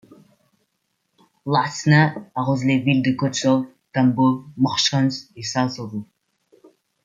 [1.45, 6.07] La Tsna arrose les villes de Kotovsk, Tambov, Morchansk et Sassovo.